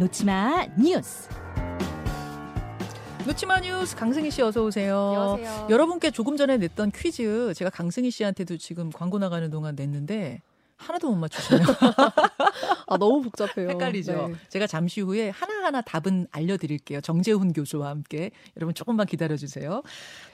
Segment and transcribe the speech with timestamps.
[0.00, 1.28] 놓치마 뉴스.
[3.26, 5.36] 놓치마 뉴스 강승희 씨 어서 오세요.
[5.36, 5.66] 안녕하세요.
[5.68, 10.40] 여러분께 조금 전에 냈던 퀴즈 제가 강승희 씨한테도 지금 광고 나가는 동안 냈는데
[10.78, 11.66] 하나도 못 맞추시네요.
[12.88, 13.68] 아 너무 복잡해요.
[13.68, 14.28] 헷갈리죠.
[14.28, 14.34] 네.
[14.48, 17.02] 제가 잠시 후에 하나하나 답은 알려드릴게요.
[17.02, 19.82] 정재훈 교수와 함께 여러분 조금만 기다려주세요.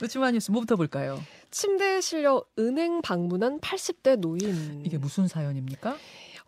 [0.01, 1.21] 놓치마 뉴스 뭐부터 볼까요?
[1.51, 4.83] 침대에 실려 은행 방문한 80대 노인.
[4.87, 5.97] 이게 무슨 사연입니까?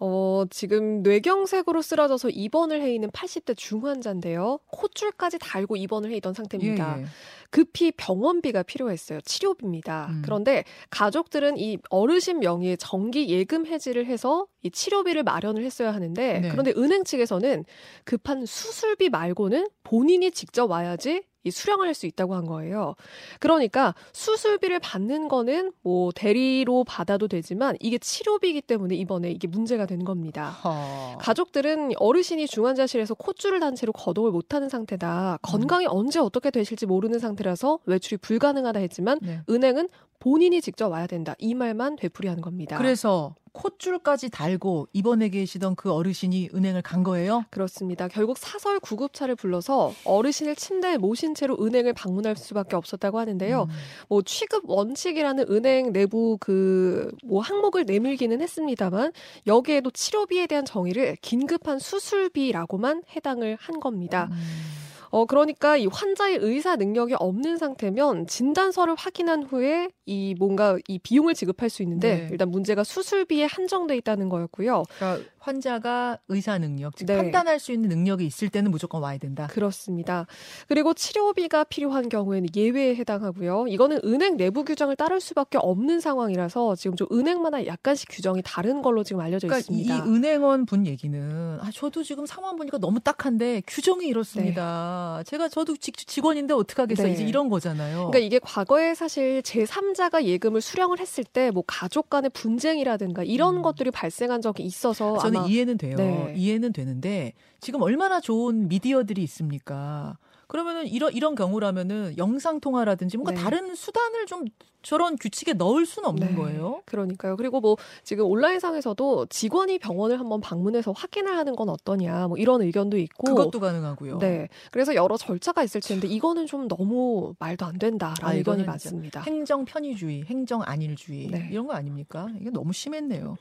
[0.01, 4.61] 어, 지금 뇌경색으로 쓰러져서 입원을 해 있는 80대 중환자인데요.
[4.67, 6.99] 콧줄까지 달고 입원을 해 있던 상태입니다.
[6.99, 7.07] 예, 예.
[7.51, 9.21] 급히 병원비가 필요했어요.
[9.23, 10.09] 치료비입니다.
[10.11, 10.23] 음.
[10.25, 16.49] 그런데 가족들은 이 어르신 명의의 정기 예금 해지를 해서 이 치료비를 마련을 했어야 하는데 네.
[16.49, 17.65] 그런데 은행 측에서는
[18.05, 22.95] 급한 수술비 말고는 본인이 직접 와야지 이 수령을 할 수 있다고 한 거예요.
[23.41, 30.05] 그러니까 수술비를 받는 거는 뭐 대리로 받아도 되지만 이게 치료비이기 때문에 이번에 이게 문제가 된
[30.05, 30.51] 겁니다.
[30.51, 31.17] 허.
[31.19, 35.39] 가족들은 어르신이 중환자실에서 콧줄을 단 채로 거동을 못하는 상태다.
[35.43, 39.41] 건강이 언제 어떻게 되실지 모르는 상태라서 외출이 불가능하다 했지만 네.
[39.51, 39.89] 은행은
[40.21, 41.35] 본인이 직접 와야 된다.
[41.39, 42.77] 이 말만 되풀이하는 겁니다.
[42.77, 47.45] 그래서 콧줄까지 달고 입원해 계시던 그 어르신이 은행을 간 거예요?
[47.51, 48.09] 그렇습니다.
[48.09, 53.63] 결국 사설 구급차를 불러서 어르신을 침대에 모신 채로 은행을 방문할 수밖에 없었다고 하는데요.
[53.63, 53.69] 음.
[54.09, 59.13] 뭐 취급 원칙이라는 은행 내부 그 뭐 항목을 내밀기는 했습니다만
[59.47, 64.29] 여기에도 치료비에 대한 정의를 긴급한 수술비라고만 해당을 한 겁니다.
[64.31, 64.78] 음.
[65.11, 71.35] 어 그러니까 이 환자의 의사 능력이 없는 상태면 진단서를 확인한 후에 이 뭔가 이 비용을
[71.35, 72.29] 지급할 수 있는데 네.
[72.31, 74.83] 일단 문제가 수술비에 한정돼 있다는 거였고요.
[74.99, 77.17] 그러니까 환자가 의사 능력, 즉 네.
[77.17, 79.49] 판단할 수 있는 능력이 있을 때는 무조건 와야 된다.
[79.51, 80.27] 그렇습니다.
[80.69, 83.67] 그리고 치료비가 필요한 경우에는 예외에 해당하고요.
[83.69, 89.03] 이거는 은행 내부 규정을 따를 수밖에 없는 상황이라서 지금 좀 은행마다 약간씩 규정이 다른 걸로
[89.03, 90.07] 지금 알려져 그러니까 이 있습니다.
[90.07, 95.23] 은행원 분 얘기는 아 저도 지금 상황 보니까 너무 딱한데 규정이 이렇습니다.
[95.27, 97.09] 제가 저도 직, 직원인데 어떻게 하겠어요?
[97.09, 97.13] 네.
[97.15, 97.97] 이제 이런 거잖아요.
[98.11, 103.63] 그러니까 이게 과거에 사실 제3자가 예금을 수령을 했을 때 뭐 가족 간의 분쟁이라든가 이런 음.
[103.63, 105.97] 것들이 발생한 적이 있어서 저는 아마 이해는 돼요.
[105.97, 106.35] 네.
[106.37, 110.17] 이해는 되는데 지금 얼마나 좋은 미디어들이 있습니까?
[110.49, 113.39] 그러면은 이런 이런 경우라면은 영상 통화라든지 뭔가 네.
[113.39, 114.47] 다른 수단을 좀
[114.83, 116.35] 저런 규칙에 넣을 수는 없는 네.
[116.35, 116.83] 거예요.
[116.87, 117.37] 그러니까요.
[117.37, 122.97] 그리고 뭐 지금 온라인상에서도 직원이 병원을 한번 방문해서 확인을 하는 건 어떠냐 뭐 이런 의견도
[122.97, 124.19] 있고 그것도 가능하고요.
[124.21, 124.49] 네.
[124.71, 129.21] 그래서 여러 절차가 있을 텐데 이거는 좀 너무 말도 안 된다라는 아, 의견이 많습니다.
[129.21, 131.49] 행정 편의주의, 행정 안일주의 네.
[131.51, 132.29] 이런 거 아닙니까?
[132.41, 133.37] 이게 너무 심했네요.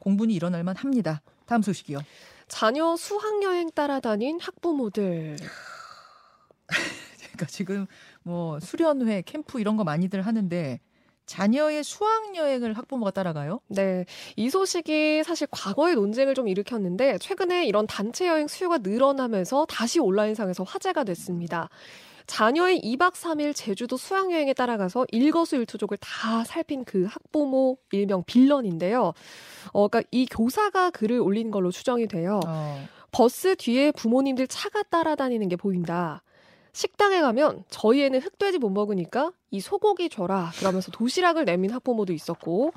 [0.00, 1.22] 공분이 일어날 만 합니다.
[1.50, 1.98] 다음 소식이요.
[2.46, 5.34] 자녀 수학여행 따라다닌 학부모들.
[7.18, 7.88] 그러니까 지금
[8.22, 10.78] 뭐 수련회, 캠프 이런 거 많이들 하는데
[11.26, 13.60] 자녀의 수학 여행을 학부모가 따라가요?
[13.66, 14.04] 네.
[14.36, 20.62] 이 소식이 사실 과거에 논쟁을 좀 일으켰는데 최근에 이런 단체 여행 수요가 늘어나면서 다시 온라인상에서
[20.62, 21.68] 화제가 됐습니다.
[22.26, 29.12] 자녀의 2박 3일 제주도 수학여행에 따라가서 일거수일투족을 다 살핀 그 학부모 일명 빌런인데요.
[29.72, 32.40] 어, 그러니까 이 교사가 글을 올린 걸로 추정이 돼요.
[32.46, 32.86] 어.
[33.12, 36.22] 버스 뒤에 부모님들 차가 따라다니는 게 보인다.
[36.72, 42.72] 식당에 가면 저희 애는 흑돼지 못 먹으니까 이 소고기 줘라 그러면서 도시락을 내민 학부모도 있었고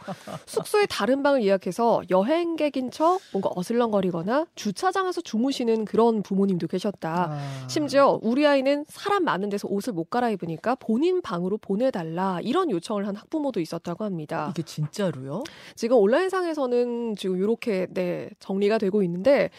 [0.48, 7.30] 숙소에 다른 방을 예약해서 여행객인 척 뭔가 어슬렁거리거나 주차장에서 주무시는 그런 부모님도 계셨다.
[7.32, 7.68] 아.
[7.68, 13.16] 심지어 우리 아이는 사람 많은 데서 옷을 못 갈아입으니까 본인 방으로 보내달라 이런 요청을 한
[13.16, 14.48] 학부모도 있었다고 합니다.
[14.52, 15.44] 이게 진짜로요?
[15.76, 19.52] 지금 온라인상에서는 지금 이렇게 네, 정리가 되고 있는데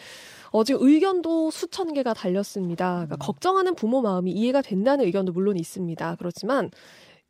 [0.51, 2.93] 어, 지금 의견도 수천 개가 달렸습니다.
[2.93, 3.19] 그러니까 음.
[3.19, 6.15] 걱정하는 부모 마음이 이해가 된다는 의견도 물론 있습니다.
[6.17, 6.71] 그렇지만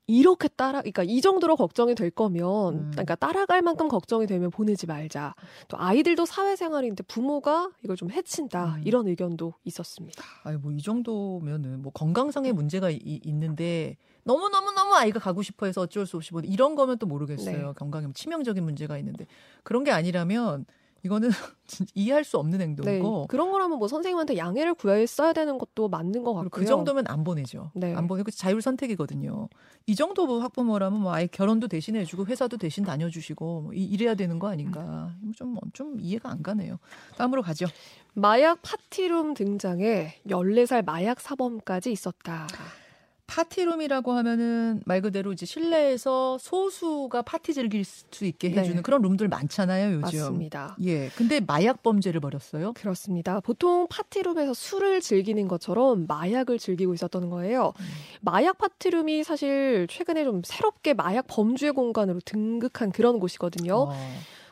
[0.08, 2.92] 이렇게 따라, 그러니까 이 정도로 걱정이 될 거면, 음.
[2.92, 5.34] 그러니까 따라갈 만큼 걱정이 되면 보내지 말자.
[5.68, 8.76] 또 아이들도 사회생활인데 부모가 이걸 좀 해친다.
[8.76, 8.82] 음.
[8.86, 10.24] 이런 의견도 있었습니다.
[10.44, 15.66] 아니 뭐 이 정도면은 뭐 건강상의 문제가 이- 있는데 너무 너무 너무 아이가 가고 싶어
[15.66, 17.68] 해서 어쩔 수 없이 뭐 이런 거면 또 모르겠어요.
[17.68, 17.74] 네.
[17.76, 19.26] 건강에 뭐 치명적인 문제가 있는데
[19.64, 20.66] 그런 게 아니라면
[21.06, 21.30] 이거는
[21.94, 26.34] 이해할 수 없는 네, 행동이고 그런 거라면 뭐 선생님한테 양해를 구했어야 되는 것도 맞는 것
[26.34, 26.50] 같고요.
[26.50, 27.70] 그 정도면 안 보내죠.
[27.76, 27.94] 네.
[27.94, 29.48] 안 보내고 자율 선택이거든요.
[29.86, 34.40] 이 정도 뭐 학부모라면 뭐 아이 결혼도 대신해주고 회사도 대신 다녀주시고 뭐 이- 이래야 되는
[34.40, 35.14] 거 아닌가?
[35.36, 36.80] 좀좀 이해가 안 가네요.
[37.18, 37.68] 다음으로 가죠.
[38.14, 42.48] 마약 파티룸 등장에 14살 마약 사범까지 있었다.
[43.28, 48.82] 파티룸이라고 하면은 말 그대로 이제 실내에서 소수가 파티 즐길 수 있게 해주는 네.
[48.82, 50.02] 그런 룸들 많잖아요, 요즘.
[50.02, 50.78] 맞습니다.
[50.84, 51.10] 예.
[51.10, 52.74] 근데 마약 범죄를 벌였어요.
[52.74, 53.40] 그렇습니다.
[53.40, 57.74] 보통 파티룸에서 술을 즐기는 것처럼 마약을 즐기고 있었던 거예요.
[57.80, 57.86] 음.
[58.22, 63.76] 마약 파티룸이 사실 최근에 좀 새롭게 마약 범죄 공간으로 등극한 그런 곳이거든요.
[63.90, 63.96] 어.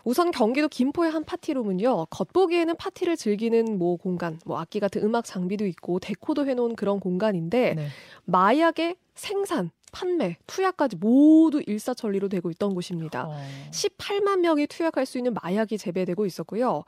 [0.04, 2.08] 우선 경기도 김포의 한 파티룸은요.
[2.10, 7.74] 겉보기에는 파티를 즐기는 뭐 공간, 뭐 악기 같은 음악 장비도 있고 데코도 해놓은 그런 공간인데
[7.76, 7.88] 네.
[8.26, 13.28] 마약의 생산, 판매, 투약까지 모두 일사천리로 되고 있던 곳입니다.
[13.28, 13.36] 어.
[13.72, 16.84] 18만 명이 투약할 수 있는 마약이 재배되고 있었고요.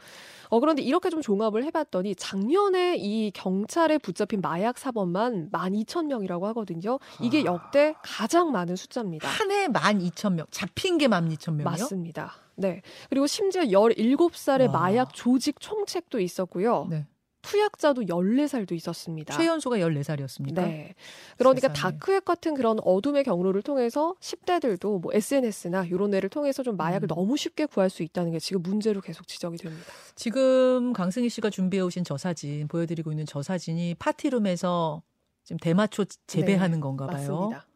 [0.49, 6.97] 어, 그런데 이렇게 좀 종합을 해봤더니 작년에 이 경찰에 붙잡힌 마약 사범만 12,000명이라고 하거든요.
[7.21, 7.45] 이게 아.
[7.45, 9.27] 역대 가장 많은 숫자입니다.
[9.29, 10.47] 한 해 12,000명.
[10.49, 11.63] 잡힌 게 12,000명이요?
[11.63, 12.33] 맞습니다.
[12.55, 12.81] 네.
[13.09, 14.79] 그리고 심지어 17살의 와.
[14.79, 16.87] 마약 조직 총책도 있었고요.
[16.89, 17.05] 네.
[17.45, 19.35] 투약자도 14살도 있었습니다.
[19.37, 20.55] 최연소가 14살이었습니까?
[20.55, 20.95] 네.
[21.37, 21.97] 그러니까 세상에.
[21.97, 27.07] 다크웹 같은 그런 어둠의 경로를 통해서 10대들도 뭐 SNS나 이런 데를 통해서 좀 마약을 음.
[27.07, 29.85] 너무 쉽게 구할 수 있다는 게 지금 문제로 계속 지적이 됩니다.
[30.15, 35.03] 지금 강승희 씨가 준비해 오신 저 사진, 보여드리고 있는 저 사진이 파티룸에서
[35.43, 37.29] 지금 대마초 재배하는 네, 건가 봐요.
[37.29, 37.67] 맞습니다.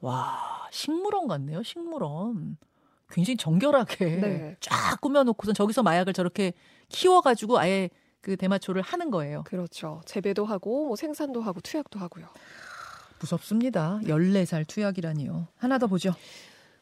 [0.00, 2.58] 와, 식물원 같네요, 식물원.
[3.10, 4.56] 굉장히 정결하게 네.
[4.60, 6.52] 쫙 꾸며놓고선 저기서 마약을 저렇게
[6.88, 7.90] 키워가지고 아예
[8.20, 9.44] 그 대마초를 하는 거예요.
[9.44, 10.00] 그렇죠.
[10.04, 12.28] 재배도 하고 뭐 생산도 하고 투약도 하고요.
[13.20, 14.00] 무섭습니다.
[14.04, 15.48] 14살 투약이라니요.
[15.56, 16.14] 하나 더 보죠.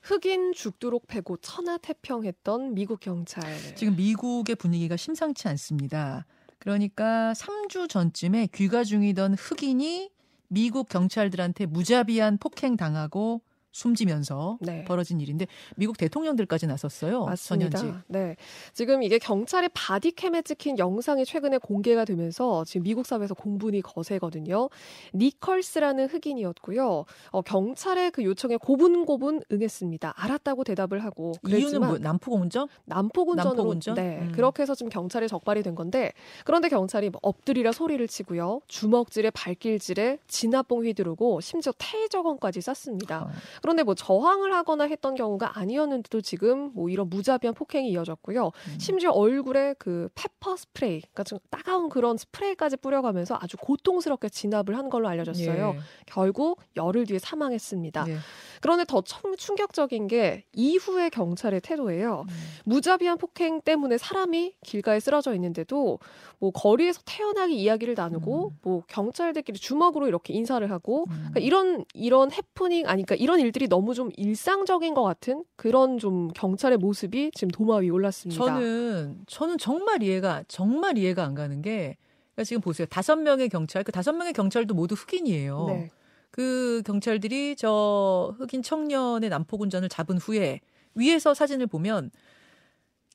[0.02, 3.42] 흑인 죽도록 패고 천하태평했던 미국 경찰.
[3.74, 6.26] 지금 미국의 분위기가 심상치 않습니다.
[6.58, 10.10] 그러니까 3주 전쯤에 귀가 중이던 흑인이
[10.48, 13.42] 미국 경찰들한테 무자비한 폭행 당하고
[13.76, 14.84] 숨지면서 네.
[14.84, 15.46] 벌어진 일인데
[15.76, 17.26] 미국 대통령들까지 나섰어요.
[17.26, 17.78] 맞습니다.
[17.78, 18.04] 전현직.
[18.08, 18.36] 네.
[18.72, 24.70] 지금 이게 경찰의 바디캠에 찍힌 영상이 최근에 공개가 되면서 지금 미국 사회에서 공분이 거세거든요.
[25.14, 27.04] 니컬스라는 흑인이었고요.
[27.30, 30.14] 어, 경찰의 그 요청에 고분고분 응했습니다.
[30.16, 32.68] 알았다고 대답을 하고 이유는 뭐 남포공전?
[32.86, 33.94] 남포공전으로 남포군전?
[33.94, 34.20] 네.
[34.22, 34.32] 음.
[34.32, 36.12] 그렇게 해서 지금 경찰에 적발이 된 건데
[36.44, 38.60] 그런데 경찰이 뭐 엎드리라 소리를 치고요.
[38.68, 43.24] 주먹질에 발길질에 진압봉 휘두르고 심지어 테이저건까지 쐈습니다.
[43.24, 43.30] 어.
[43.66, 48.46] 그런데 뭐 저항을 하거나 했던 경우가 아니었는데도 지금 뭐 이런 무자비한 폭행이 이어졌고요.
[48.46, 48.78] 음.
[48.78, 54.88] 심지어 얼굴에 그 페퍼 스프레이, 그러니까 좀 따가운 그런 스프레이까지 뿌려가면서 아주 고통스럽게 진압을 한
[54.88, 55.72] 걸로 알려졌어요.
[55.74, 55.80] 예.
[56.06, 58.04] 결국 열흘 뒤에 사망했습니다.
[58.08, 58.16] 예.
[58.60, 62.24] 그런데 더 충격적인 게 이후의 경찰의 태도예요.
[62.28, 62.34] 음.
[62.66, 65.98] 무자비한 폭행 때문에 사람이 길가에 쓰러져 있는데도
[66.38, 68.58] 뭐 거리에서 태연하게 이야기를 나누고 음.
[68.62, 71.30] 뭐 경찰들끼리 주먹으로 이렇게 인사를 하고 음.
[71.32, 75.96] 그러니까 이런 이런 해프닝 아니 그러니까 이런 일 들이 너무 좀 일상적인 것 같은 그런
[75.96, 78.44] 좀 경찰의 모습이 지금 도마 위에 올랐습니다.
[78.44, 81.96] 저는 저는 정말 이해가 정말 이해가 안 가는 게
[82.34, 82.86] 그러니까 지금 보세요.
[82.90, 85.64] 다섯 명의 경찰, 그 다섯 명의 경찰도 모두 흑인이에요.
[85.68, 85.90] 네.
[86.30, 90.60] 그 경찰들이 저 흑인 청년의 난폭운전을 잡은 후에
[90.94, 92.10] 위에서 사진을 보면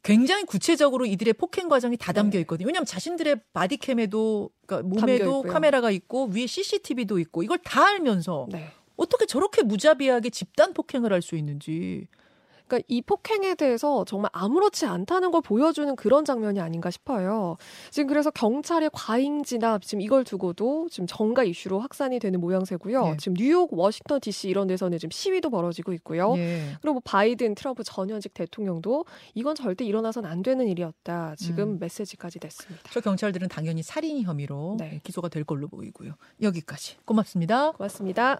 [0.01, 2.39] 굉장히 구체적으로 이들의 폭행 과정이 다 담겨 네.
[2.39, 2.65] 있거든요.
[2.65, 8.71] 왜냐하면 자신들의 바디캠에도 그러니까 몸에도 카메라가 있고 위에 CCTV도 있고 이걸 다 알면서 네.
[9.01, 12.07] 어떻게 저렇게 무자비하게 집단 폭행을 할 수 있는지
[12.71, 17.57] 그러니까 이 폭행에 대해서 정말 아무렇지 않다는 걸 보여주는 그런 장면이 아닌가 싶어요.
[17.89, 23.09] 지금 그래서 경찰의 과잉 진압 지금 이걸 두고도 지금 정가 이슈로 확산이 되는 모양새고요.
[23.09, 23.17] 예.
[23.17, 24.47] 지금 뉴욕, 워싱턴 D.C.
[24.47, 26.33] 이런 데서는 지금 시위도 벌어지고 있고요.
[26.37, 26.77] 예.
[26.81, 29.05] 그리고 뭐 바이든, 트럼프 전현직 대통령도
[29.35, 31.35] 이건 절대 일어나선 안 되는 일이었다.
[31.37, 31.79] 지금 음.
[31.79, 32.89] 메시지까지 냈습니다.
[32.89, 35.01] 저 경찰들은 당연히 살인 혐의로 네.
[35.03, 36.13] 기소가 될 걸로 보이고요.
[36.41, 37.71] 여기까지 고맙습니다.
[37.71, 38.39] 고맙습니다.